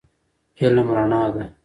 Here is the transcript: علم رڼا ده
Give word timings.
علم 0.61 0.87
رڼا 0.95 1.23
ده 1.35 1.43